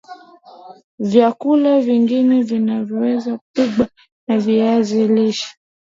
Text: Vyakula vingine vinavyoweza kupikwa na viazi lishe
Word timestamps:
Vyakula 0.99 1.79
vingine 1.81 2.43
vinavyoweza 2.43 3.37
kupikwa 3.37 3.87
na 4.27 4.37
viazi 4.37 5.07
lishe 5.07 5.55